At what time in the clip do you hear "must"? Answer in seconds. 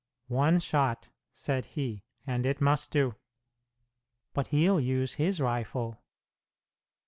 2.59-2.89